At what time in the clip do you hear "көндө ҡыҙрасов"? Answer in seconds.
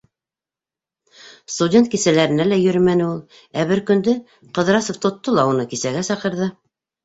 3.93-5.03